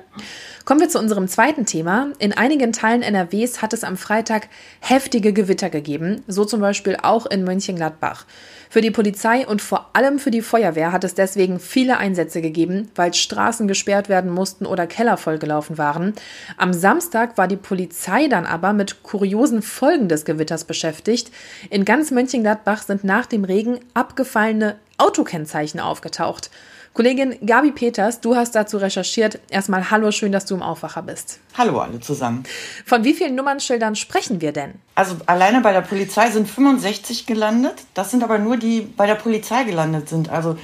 Kommen 0.63 0.79
wir 0.79 0.87
zu 0.87 0.99
unserem 0.99 1.27
zweiten 1.27 1.65
Thema. 1.65 2.07
In 2.19 2.31
einigen 2.31 2.71
Teilen 2.71 3.01
NRWs 3.01 3.61
hat 3.61 3.73
es 3.73 3.83
am 3.83 3.97
Freitag 3.97 4.47
heftige 4.79 5.33
Gewitter 5.33 5.69
gegeben, 5.69 6.23
so 6.27 6.45
zum 6.45 6.61
Beispiel 6.61 6.97
auch 7.01 7.25
in 7.25 7.43
Mönchengladbach. 7.43 8.25
Für 8.69 8.79
die 8.79 8.89
Polizei 8.89 9.45
und 9.45 9.61
vor 9.61 9.89
allem 9.91 10.17
für 10.17 10.31
die 10.31 10.41
Feuerwehr 10.41 10.93
hat 10.93 11.03
es 11.03 11.13
deswegen 11.13 11.59
viele 11.59 11.97
Einsätze 11.97 12.41
gegeben, 12.41 12.89
weil 12.95 13.13
Straßen 13.13 13.67
gesperrt 13.67 14.07
werden 14.07 14.31
mussten 14.31 14.65
oder 14.65 14.87
Keller 14.87 15.17
vollgelaufen 15.17 15.77
waren. 15.77 16.13
Am 16.55 16.71
Samstag 16.71 17.37
war 17.37 17.49
die 17.49 17.57
Polizei 17.57 18.29
dann 18.29 18.45
aber 18.45 18.71
mit 18.71 19.03
kuriosen 19.03 19.61
Folgen 19.61 20.07
des 20.07 20.23
Gewitters 20.23 20.63
beschäftigt. 20.63 21.31
In 21.69 21.83
ganz 21.83 22.11
Mönchengladbach 22.11 22.83
sind 22.83 23.03
nach 23.03 23.25
dem 23.25 23.43
Regen 23.43 23.81
abgefallene 23.93 24.77
Autokennzeichen 24.97 25.81
aufgetaucht. 25.81 26.49
Kollegin 26.93 27.35
Gabi 27.43 27.71
Peters, 27.71 28.21
du 28.21 28.35
hast 28.35 28.53
dazu 28.53 28.77
recherchiert. 28.77 29.39
Erstmal 29.49 29.89
hallo, 29.89 30.11
schön, 30.11 30.31
dass 30.31 30.45
du 30.45 30.53
im 30.53 30.61
Aufwacher 30.61 31.01
bist. 31.01 31.39
Hallo 31.57 31.79
alle 31.79 31.99
zusammen. 31.99 32.43
Von 32.85 33.03
wie 33.03 33.15
vielen 33.15 33.33
Nummernschildern 33.33 33.95
sprechen 33.95 34.41
wir 34.41 34.51
denn? 34.51 34.75
Also 34.93 35.15
alleine 35.25 35.61
bei 35.61 35.73
der 35.73 35.81
Polizei 35.81 36.29
sind 36.29 36.47
65 36.47 37.25
gelandet. 37.25 37.73
Das 37.95 38.11
sind 38.11 38.23
aber 38.23 38.37
nur 38.37 38.57
die 38.57 38.81
bei 38.81 39.07
der 39.07 39.15
Polizei 39.15 39.63
gelandet 39.63 40.07
sind. 40.07 40.29
Also 40.29 40.55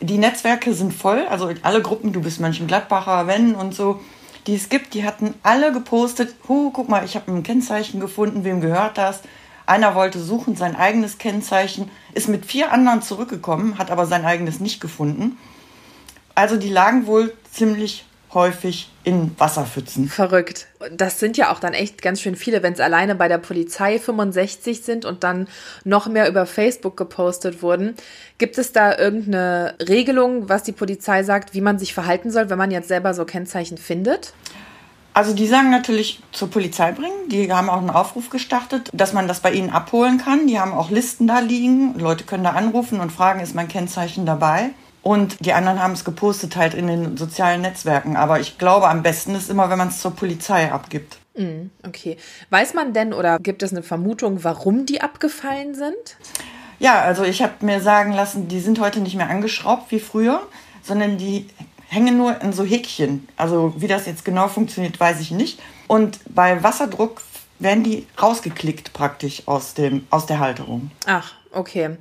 die 0.00 0.18
Netzwerke 0.18 0.72
sind 0.72 0.94
voll. 0.94 1.26
Also 1.28 1.50
alle 1.62 1.82
Gruppen, 1.82 2.12
du 2.12 2.20
bist 2.20 2.38
Mönchengladbacher, 2.38 3.26
Wenn 3.26 3.56
und 3.56 3.74
so, 3.74 4.00
die 4.46 4.54
es 4.54 4.68
gibt, 4.68 4.94
die 4.94 5.04
hatten 5.04 5.34
alle 5.42 5.72
gepostet. 5.72 6.36
Oh, 6.46 6.70
guck 6.70 6.88
mal, 6.88 7.04
ich 7.04 7.16
habe 7.16 7.32
ein 7.32 7.42
Kennzeichen 7.42 7.98
gefunden. 7.98 8.44
Wem 8.44 8.60
gehört 8.60 8.98
das? 8.98 9.22
Einer 9.66 9.96
wollte 9.96 10.20
suchen 10.20 10.54
sein 10.54 10.76
eigenes 10.76 11.18
Kennzeichen, 11.18 11.90
ist 12.14 12.28
mit 12.28 12.46
vier 12.46 12.72
anderen 12.72 13.02
zurückgekommen, 13.02 13.78
hat 13.78 13.90
aber 13.90 14.06
sein 14.06 14.24
eigenes 14.24 14.60
nicht 14.60 14.80
gefunden. 14.80 15.38
Also 16.34 16.56
die 16.56 16.70
lagen 16.70 17.06
wohl 17.06 17.32
ziemlich 17.50 18.04
häufig 18.34 18.90
in 19.04 19.32
Wasserpfützen. 19.38 20.08
Verrückt. 20.08 20.66
Das 20.90 21.20
sind 21.20 21.36
ja 21.36 21.52
auch 21.52 21.58
dann 21.58 21.74
echt 21.74 22.02
ganz 22.02 22.20
schön 22.20 22.36
viele, 22.36 22.62
wenn 22.62 22.72
es 22.72 22.80
alleine 22.80 23.14
bei 23.14 23.28
der 23.28 23.38
Polizei 23.38 23.98
65 23.98 24.82
sind 24.82 25.04
und 25.04 25.24
dann 25.24 25.48
noch 25.84 26.06
mehr 26.06 26.28
über 26.28 26.46
Facebook 26.46 26.96
gepostet 26.96 27.62
wurden. 27.62 27.94
Gibt 28.38 28.58
es 28.58 28.72
da 28.72 28.96
irgendeine 28.96 29.74
Regelung, 29.86 30.48
was 30.48 30.62
die 30.62 30.72
Polizei 30.72 31.24
sagt, 31.24 31.54
wie 31.54 31.60
man 31.60 31.78
sich 31.78 31.94
verhalten 31.94 32.30
soll, 32.30 32.48
wenn 32.48 32.58
man 32.58 32.70
jetzt 32.70 32.88
selber 32.88 33.12
so 33.12 33.24
Kennzeichen 33.24 33.76
findet? 33.76 34.32
Also 35.14 35.34
die 35.34 35.46
sagen 35.46 35.70
natürlich 35.70 36.22
zur 36.32 36.50
Polizei 36.50 36.92
bringen. 36.92 37.28
Die 37.28 37.52
haben 37.52 37.68
auch 37.68 37.78
einen 37.78 37.90
Aufruf 37.90 38.30
gestartet, 38.30 38.88
dass 38.94 39.12
man 39.12 39.28
das 39.28 39.40
bei 39.40 39.52
ihnen 39.52 39.68
abholen 39.68 40.16
kann. 40.16 40.46
Die 40.46 40.58
haben 40.58 40.72
auch 40.72 40.90
Listen 40.90 41.26
da 41.26 41.40
liegen. 41.40 41.98
Leute 41.98 42.24
können 42.24 42.44
da 42.44 42.50
anrufen 42.50 42.98
und 42.98 43.12
fragen, 43.12 43.40
ist 43.40 43.54
mein 43.54 43.68
Kennzeichen 43.68 44.24
dabei? 44.24 44.70
Und 45.02 45.44
die 45.44 45.52
anderen 45.52 45.82
haben 45.82 45.92
es 45.92 46.04
gepostet 46.04 46.56
halt 46.56 46.74
in 46.74 46.86
den 46.86 47.16
sozialen 47.16 47.60
Netzwerken. 47.60 48.16
Aber 48.16 48.38
ich 48.38 48.58
glaube, 48.58 48.88
am 48.88 49.02
besten 49.02 49.34
ist 49.34 49.50
immer, 49.50 49.68
wenn 49.68 49.78
man 49.78 49.88
es 49.88 50.00
zur 50.00 50.14
Polizei 50.14 50.70
abgibt. 50.70 51.18
Mm, 51.34 51.70
okay. 51.86 52.16
Weiß 52.50 52.74
man 52.74 52.92
denn 52.92 53.12
oder 53.12 53.38
gibt 53.38 53.62
es 53.62 53.72
eine 53.72 53.82
Vermutung, 53.82 54.44
warum 54.44 54.86
die 54.86 55.00
abgefallen 55.00 55.74
sind? 55.74 56.16
Ja, 56.78 57.00
also 57.00 57.24
ich 57.24 57.42
habe 57.42 57.64
mir 57.64 57.80
sagen 57.80 58.12
lassen, 58.12 58.48
die 58.48 58.60
sind 58.60 58.80
heute 58.80 59.00
nicht 59.00 59.16
mehr 59.16 59.28
angeschraubt 59.28 59.90
wie 59.90 60.00
früher, 60.00 60.42
sondern 60.82 61.18
die 61.18 61.48
hängen 61.88 62.16
nur 62.16 62.40
in 62.40 62.52
so 62.52 62.64
Häkchen. 62.64 63.28
Also 63.36 63.74
wie 63.76 63.88
das 63.88 64.06
jetzt 64.06 64.24
genau 64.24 64.48
funktioniert, 64.48 64.98
weiß 64.98 65.20
ich 65.20 65.32
nicht. 65.32 65.60
Und 65.88 66.20
bei 66.26 66.62
Wasserdruck 66.62 67.22
werden 67.58 67.82
die 67.82 68.06
rausgeklickt 68.20 68.92
praktisch 68.92 69.42
aus, 69.46 69.74
dem, 69.74 70.06
aus 70.10 70.26
der 70.26 70.38
Halterung. 70.38 70.90
Ach, 71.06 71.32
okay 71.52 71.96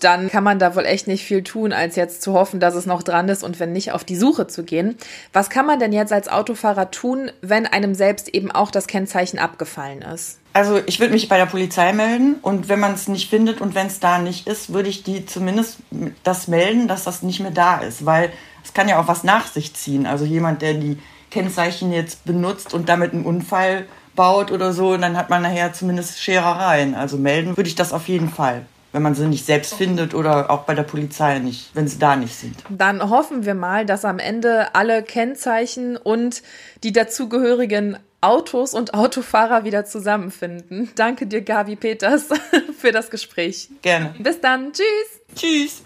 dann 0.00 0.30
kann 0.30 0.44
man 0.44 0.58
da 0.58 0.74
wohl 0.76 0.84
echt 0.84 1.06
nicht 1.06 1.24
viel 1.24 1.42
tun, 1.42 1.72
als 1.72 1.96
jetzt 1.96 2.22
zu 2.22 2.34
hoffen, 2.34 2.60
dass 2.60 2.74
es 2.74 2.86
noch 2.86 3.02
dran 3.02 3.28
ist 3.28 3.42
und 3.42 3.58
wenn 3.58 3.72
nicht, 3.72 3.92
auf 3.92 4.04
die 4.04 4.16
Suche 4.16 4.46
zu 4.46 4.62
gehen. 4.62 4.96
Was 5.32 5.50
kann 5.50 5.66
man 5.66 5.78
denn 5.78 5.92
jetzt 5.92 6.12
als 6.12 6.28
Autofahrer 6.28 6.90
tun, 6.90 7.30
wenn 7.40 7.66
einem 7.66 7.94
selbst 7.94 8.28
eben 8.28 8.50
auch 8.50 8.70
das 8.70 8.86
Kennzeichen 8.86 9.38
abgefallen 9.38 10.02
ist? 10.02 10.38
Also 10.52 10.80
ich 10.86 11.00
würde 11.00 11.12
mich 11.12 11.28
bei 11.28 11.36
der 11.36 11.46
Polizei 11.46 11.92
melden 11.92 12.36
und 12.42 12.68
wenn 12.68 12.80
man 12.80 12.94
es 12.94 13.08
nicht 13.08 13.28
findet 13.28 13.60
und 13.60 13.74
wenn 13.74 13.86
es 13.88 14.00
da 14.00 14.18
nicht 14.18 14.46
ist, 14.46 14.72
würde 14.72 14.88
ich 14.88 15.02
die 15.02 15.26
zumindest 15.26 15.78
das 16.22 16.48
melden, 16.48 16.88
dass 16.88 17.04
das 17.04 17.22
nicht 17.22 17.40
mehr 17.40 17.50
da 17.50 17.78
ist, 17.78 18.06
weil 18.06 18.30
es 18.64 18.72
kann 18.72 18.88
ja 18.88 18.98
auch 18.98 19.08
was 19.08 19.22
nach 19.22 19.46
sich 19.46 19.74
ziehen. 19.74 20.06
Also 20.06 20.24
jemand, 20.24 20.62
der 20.62 20.74
die 20.74 20.98
Kennzeichen 21.30 21.92
jetzt 21.92 22.24
benutzt 22.24 22.72
und 22.72 22.88
damit 22.88 23.12
einen 23.12 23.24
Unfall 23.24 23.86
baut 24.14 24.50
oder 24.50 24.72
so, 24.72 24.92
und 24.92 25.02
dann 25.02 25.16
hat 25.16 25.28
man 25.28 25.42
nachher 25.42 25.74
zumindest 25.74 26.20
Scherereien. 26.22 26.94
Also 26.94 27.18
melden 27.18 27.56
würde 27.56 27.68
ich 27.68 27.74
das 27.74 27.92
auf 27.92 28.08
jeden 28.08 28.30
Fall 28.30 28.64
wenn 28.96 29.02
man 29.02 29.14
sie 29.14 29.26
nicht 29.26 29.44
selbst 29.44 29.74
findet 29.74 30.14
oder 30.14 30.50
auch 30.50 30.62
bei 30.62 30.74
der 30.74 30.82
Polizei 30.82 31.38
nicht, 31.38 31.68
wenn 31.74 31.86
sie 31.86 31.98
da 31.98 32.16
nicht 32.16 32.34
sind. 32.34 32.56
Dann 32.70 33.10
hoffen 33.10 33.44
wir 33.44 33.54
mal, 33.54 33.84
dass 33.84 34.06
am 34.06 34.18
Ende 34.18 34.74
alle 34.74 35.02
Kennzeichen 35.02 35.98
und 35.98 36.42
die 36.82 36.92
dazugehörigen 36.92 37.98
Autos 38.22 38.72
und 38.72 38.94
Autofahrer 38.94 39.64
wieder 39.64 39.84
zusammenfinden. 39.84 40.88
Danke 40.94 41.26
dir, 41.26 41.42
Gabi 41.42 41.76
Peters, 41.76 42.28
für 42.78 42.90
das 42.90 43.10
Gespräch. 43.10 43.68
Gerne. 43.82 44.14
Bis 44.18 44.40
dann. 44.40 44.72
Tschüss. 44.72 45.20
Tschüss. 45.36 45.82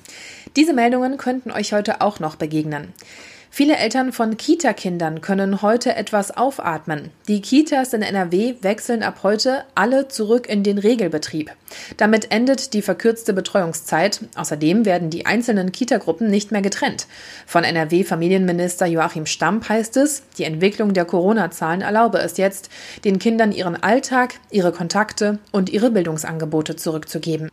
Diese 0.55 0.73
Meldungen 0.73 1.17
könnten 1.17 1.50
euch 1.50 1.73
heute 1.73 2.02
auch 2.02 2.21
noch 2.21 2.37
begegnen. 2.37 2.93
Viele 3.52 3.76
Eltern 3.76 4.12
von 4.12 4.37
Kita-Kindern 4.37 5.21
können 5.21 5.61
heute 5.61 5.97
etwas 5.97 6.30
aufatmen. 6.37 7.11
Die 7.26 7.42
Kitas 7.42 7.92
in 7.92 8.00
NRW 8.00 8.54
wechseln 8.62 9.02
ab 9.02 9.25
heute 9.25 9.64
alle 9.75 10.07
zurück 10.07 10.49
in 10.49 10.62
den 10.62 10.78
Regelbetrieb. 10.78 11.50
Damit 11.97 12.30
endet 12.30 12.75
die 12.75 12.80
verkürzte 12.80 13.33
Betreuungszeit. 13.33 14.21
Außerdem 14.37 14.85
werden 14.85 15.11
die 15.11 15.26
einzelnen 15.26 15.73
Kitagruppen 15.73 16.30
nicht 16.30 16.52
mehr 16.52 16.62
getrennt. 16.62 17.09
Von 17.45 17.64
NRW-Familienminister 17.64 18.87
Joachim 18.87 19.26
Stamp 19.26 19.69
heißt 19.69 19.97
es, 19.97 20.23
die 20.38 20.45
Entwicklung 20.45 20.95
der 20.95 21.04
Corona-Zahlen 21.04 21.80
erlaube 21.80 22.19
es 22.19 22.37
jetzt, 22.37 22.71
den 23.04 23.19
Kindern 23.19 23.50
ihren 23.50 23.83
Alltag, 23.83 24.35
ihre 24.52 24.71
Kontakte 24.71 25.40
und 25.50 25.71
ihre 25.71 25.90
Bildungsangebote 25.90 26.76
zurückzugeben. 26.76 27.50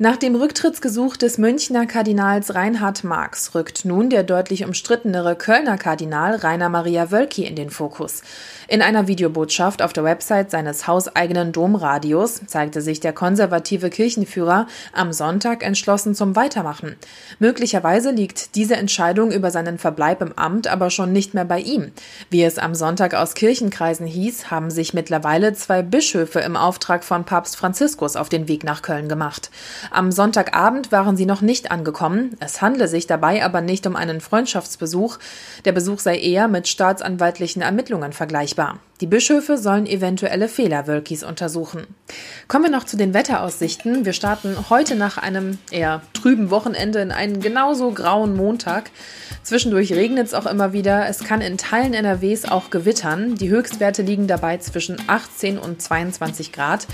Nach 0.00 0.16
dem 0.16 0.36
Rücktrittsgesuch 0.36 1.16
des 1.16 1.38
Münchner 1.38 1.86
Kardinals 1.86 2.54
Reinhard 2.54 3.02
Marx 3.02 3.54
rückt 3.54 3.84
nun 3.84 4.10
der 4.10 4.22
deutlich 4.22 4.64
umstrittenere 4.64 5.34
Kölner 5.34 5.76
Kardinal 5.76 6.36
Rainer 6.36 6.68
Maria 6.68 7.10
Wölki 7.10 7.44
in 7.44 7.56
den 7.56 7.70
Fokus. 7.70 8.22
In 8.68 8.80
einer 8.80 9.08
Videobotschaft 9.08 9.82
auf 9.82 9.92
der 9.92 10.04
Website 10.04 10.50
seines 10.50 10.86
hauseigenen 10.86 11.52
Domradios 11.52 12.42
zeigte 12.46 12.80
sich 12.80 13.00
der 13.00 13.12
konservative 13.12 13.90
Kirchenführer 13.90 14.66
am 14.92 15.12
Sonntag 15.12 15.64
entschlossen 15.64 16.14
zum 16.14 16.36
Weitermachen. 16.36 16.96
Möglicherweise 17.38 18.10
liegt 18.10 18.54
diese 18.54 18.76
Entscheidung 18.76 19.32
über 19.32 19.50
seinen 19.50 19.78
Verbleib 19.78 20.22
im 20.22 20.32
Amt 20.36 20.68
aber 20.68 20.90
schon 20.90 21.12
nicht 21.12 21.34
mehr 21.34 21.44
bei 21.44 21.58
ihm. 21.58 21.92
Wie 22.30 22.44
es 22.44 22.58
am 22.58 22.74
Sonntag 22.74 23.14
aus 23.14 23.34
Kirchenkreisen 23.34 24.06
hieß, 24.06 24.50
haben 24.50 24.70
sich 24.70 24.94
mittlerweile 24.94 25.54
zwei 25.54 25.82
Bischöfe 25.82 26.40
im 26.40 26.56
Auftrag 26.56 27.02
von 27.02 27.24
Papst 27.24 27.56
Franziskus 27.56 28.14
auf 28.14 28.28
den 28.28 28.46
Weg 28.46 28.64
nach 28.64 28.82
Köln 28.82 29.08
gemacht. 29.08 29.47
Am 29.90 30.12
Sonntagabend 30.12 30.92
waren 30.92 31.16
sie 31.16 31.26
noch 31.26 31.40
nicht 31.40 31.70
angekommen. 31.70 32.36
Es 32.40 32.62
handle 32.62 32.88
sich 32.88 33.06
dabei 33.06 33.44
aber 33.44 33.60
nicht 33.60 33.86
um 33.86 33.96
einen 33.96 34.20
Freundschaftsbesuch. 34.20 35.18
Der 35.64 35.72
Besuch 35.72 36.00
sei 36.00 36.18
eher 36.18 36.48
mit 36.48 36.68
staatsanwaltlichen 36.68 37.62
Ermittlungen 37.62 38.12
vergleichbar. 38.12 38.78
Die 39.00 39.06
Bischöfe 39.06 39.58
sollen 39.58 39.86
eventuelle 39.86 40.48
Fehler 40.48 40.88
Wölkis 40.88 41.22
untersuchen. 41.22 41.86
Kommen 42.48 42.64
wir 42.64 42.70
noch 42.72 42.82
zu 42.82 42.96
den 42.96 43.14
Wetteraussichten. 43.14 44.04
Wir 44.04 44.12
starten 44.12 44.56
heute 44.70 44.96
nach 44.96 45.18
einem 45.18 45.58
eher 45.70 46.02
trüben 46.14 46.50
Wochenende 46.50 46.98
in 46.98 47.12
einen 47.12 47.40
genauso 47.40 47.92
grauen 47.92 48.34
Montag. 48.34 48.90
Zwischendurch 49.44 49.92
regnet 49.92 50.26
es 50.26 50.34
auch 50.34 50.46
immer 50.46 50.72
wieder. 50.72 51.08
Es 51.08 51.20
kann 51.20 51.40
in 51.42 51.58
Teilen 51.58 51.94
NRWs 51.94 52.46
auch 52.46 52.70
gewittern. 52.70 53.36
Die 53.36 53.50
Höchstwerte 53.50 54.02
liegen 54.02 54.26
dabei 54.26 54.58
zwischen 54.58 54.96
18 55.06 55.58
und 55.58 55.80
22 55.80 56.50
Grad. 56.50 56.88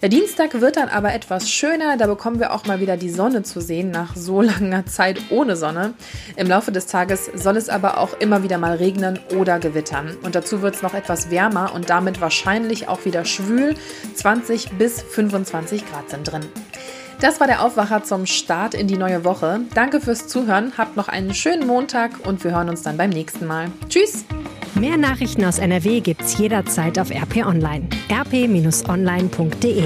Der 0.00 0.08
Dienstag 0.08 0.62
wird 0.62 0.76
dann 0.76 0.88
aber 0.88 1.12
etwas 1.12 1.50
schöner. 1.50 1.98
Da 1.98 2.06
bekommen 2.06 2.40
wir 2.40 2.54
auch 2.54 2.64
mal 2.64 2.80
wieder 2.80 2.96
die 2.96 3.10
Sonne 3.10 3.42
zu 3.42 3.60
sehen 3.60 3.90
nach 3.90 4.16
so 4.16 4.40
langer 4.40 4.86
Zeit 4.86 5.20
ohne 5.28 5.56
Sonne. 5.56 5.92
Im 6.36 6.48
Laufe 6.48 6.72
des 6.72 6.86
Tages 6.86 7.30
soll 7.34 7.58
es 7.58 7.68
aber 7.68 7.98
auch 7.98 8.18
immer 8.18 8.42
wieder 8.42 8.56
mal 8.56 8.76
regnen 8.76 9.18
oder 9.36 9.58
gewittern. 9.58 10.16
Und 10.22 10.34
dazu 10.34 10.62
wird 10.62 10.76
es 10.76 10.82
noch 10.82 10.94
etwas 10.94 11.30
wärmer 11.30 11.49
wärmer 11.50 11.74
und 11.74 11.90
damit 11.90 12.20
wahrscheinlich 12.20 12.88
auch 12.88 13.04
wieder 13.04 13.24
schwül. 13.24 13.74
20 14.14 14.70
bis 14.72 15.02
25 15.02 15.84
Grad 15.90 16.10
sind 16.10 16.30
drin. 16.30 16.42
Das 17.20 17.38
war 17.38 17.46
der 17.46 17.62
Aufwacher 17.62 18.02
zum 18.02 18.24
Start 18.24 18.74
in 18.74 18.86
die 18.86 18.96
neue 18.96 19.24
Woche. 19.24 19.60
Danke 19.74 20.00
fürs 20.00 20.26
Zuhören, 20.26 20.72
habt 20.78 20.96
noch 20.96 21.08
einen 21.08 21.34
schönen 21.34 21.66
Montag 21.66 22.26
und 22.26 22.42
wir 22.44 22.52
hören 22.52 22.70
uns 22.70 22.82
dann 22.82 22.96
beim 22.96 23.10
nächsten 23.10 23.46
Mal. 23.46 23.70
Tschüss! 23.88 24.24
Mehr 24.74 24.96
Nachrichten 24.96 25.44
aus 25.44 25.58
NRW 25.58 26.00
gibt's 26.00 26.38
jederzeit 26.38 26.98
auf 26.98 27.10
RP 27.10 27.44
Online. 27.44 27.88
rp-online.de 28.10 29.84